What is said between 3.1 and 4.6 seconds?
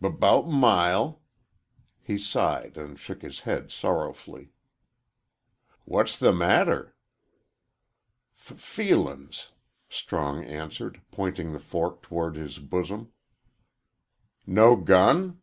his head sorrowfully.